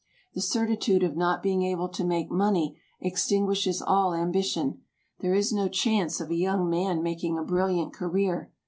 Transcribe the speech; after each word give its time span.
The 0.33 0.41
certitude 0.41 1.03
of 1.03 1.15
not 1.15 1.43
being 1.43 1.61
able 1.61 1.87
to 1.89 2.03
make 2.03 2.31
money 2.31 2.75
extinguishes 2.99 3.83
all 3.83 4.15
ambition; 4.15 4.81
there 5.19 5.35
is 5.35 5.53
no 5.53 5.67
chance 5.69 6.19
of 6.19 6.31
a 6.31 6.35
young 6.35 6.67
man 6.67 7.03
making 7.03 7.37
a 7.37 7.43
brilliant 7.43 7.93
career. 7.93 8.51